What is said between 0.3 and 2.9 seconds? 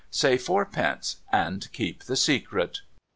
Four Pence, and keep the secret.'